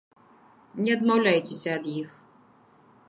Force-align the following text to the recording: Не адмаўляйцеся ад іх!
Не 0.87 0.95
адмаўляйцеся 0.97 1.69
ад 1.79 1.85
іх! 1.99 2.09